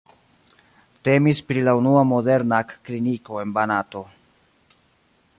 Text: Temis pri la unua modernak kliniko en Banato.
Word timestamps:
Temis 1.07 1.41
pri 1.49 1.65
la 1.67 1.75
unua 1.81 2.01
modernak 2.13 2.73
kliniko 2.87 3.37
en 3.43 3.53
Banato. 3.59 4.01